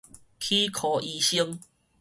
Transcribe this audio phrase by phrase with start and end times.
[0.39, 1.59] 齒科醫生